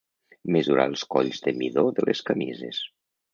[0.53, 2.81] Mesurar els colls de midó de les camises.